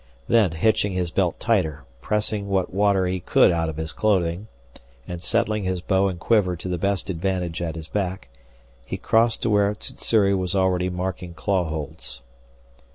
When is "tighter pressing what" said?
1.39-2.73